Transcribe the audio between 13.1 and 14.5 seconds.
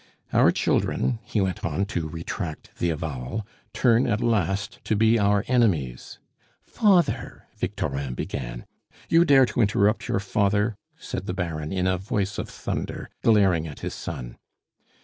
glaring at his son.